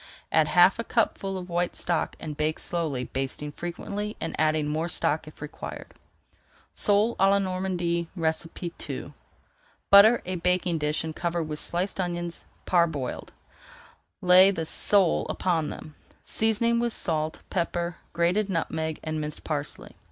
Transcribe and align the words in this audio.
Add 0.31 0.47
half 0.47 0.79
a 0.79 0.83
cupful 0.83 1.37
of 1.37 1.47
white 1.47 1.75
stock 1.75 2.15
and 2.19 2.35
bake 2.35 2.57
slowly, 2.57 3.03
basting 3.03 3.51
frequently 3.51 4.17
and 4.19 4.35
adding 4.39 4.67
more 4.67 4.89
stock 4.89 5.27
if 5.27 5.43
required. 5.43 5.93
SOLE 6.73 7.15
À 7.17 7.29
LA 7.29 7.37
NORMANDY 7.37 8.09
II 8.19 9.13
Butter 9.91 10.21
a 10.25 10.35
baking 10.37 10.79
dish 10.79 11.03
and 11.03 11.15
cover 11.15 11.43
with 11.43 11.59
sliced 11.59 11.99
onions, 11.99 12.45
parboiled. 12.65 13.31
Lay 14.21 14.49
the 14.49 14.65
sale 14.65 15.27
upon 15.29 15.69
them, 15.69 15.93
seasoning 16.23 16.79
with 16.79 16.93
salt, 16.93 17.41
pepper, 17.51 17.97
grated 18.11 18.49
nutmeg, 18.49 18.99
and 19.03 19.21
minced 19.21 19.43
parsley. 19.43 19.97